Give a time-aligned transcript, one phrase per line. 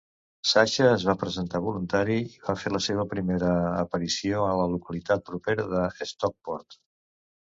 [0.51, 3.51] Sasha es va presentar voluntari i va fer la seva primera
[3.83, 6.79] aparició a la localitat propera d'Stockport.